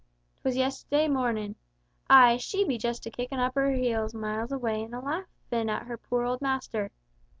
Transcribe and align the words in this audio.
"'Twas 0.41 0.57
yest'day 0.57 1.07
mornin'. 1.07 1.55
Ay, 2.09 2.35
she 2.35 2.63
be 2.65 2.75
just 2.79 3.05
a 3.05 3.11
kickin' 3.11 3.37
up 3.39 3.53
her 3.53 3.69
heels 3.73 4.15
miles 4.15 4.51
away 4.51 4.81
and 4.81 4.95
a 4.95 4.99
laughin' 4.99 5.69
at 5.69 5.85
her 5.85 5.95
poor 5.95 6.23
old 6.23 6.41
master. 6.41 6.89